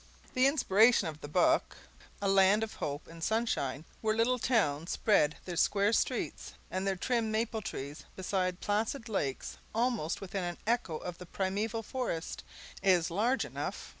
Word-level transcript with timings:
The 0.33 0.47
inspiration 0.47 1.07
of 1.07 1.21
the 1.21 1.27
book, 1.27 1.77
a 2.23 2.27
land 2.27 2.63
of 2.63 2.73
hope 2.77 3.07
and 3.07 3.23
sunshine 3.23 3.85
where 4.01 4.15
little 4.15 4.39
towns 4.39 4.89
spread 4.89 5.37
their 5.45 5.55
square 5.55 5.93
streets 5.93 6.53
and 6.71 6.87
their 6.87 6.95
trim 6.95 7.29
maple 7.29 7.61
trees 7.61 8.03
beside 8.15 8.61
placid 8.61 9.07
lakes 9.09 9.57
almost 9.75 10.19
within 10.19 10.57
echo 10.65 10.97
of 10.97 11.19
the 11.19 11.27
primeval 11.27 11.83
forest, 11.83 12.43
is 12.81 13.11
large 13.11 13.45
enough. 13.45 13.89